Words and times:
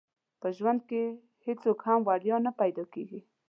په 0.41 0.47
ژوند 0.57 0.79
کې 0.89 1.03
هيڅ 1.45 1.59
هم 1.85 1.99
وړيا 2.07 2.37
نه 2.45 2.51
پيدا 2.59 2.83
کيږي. 2.93 3.19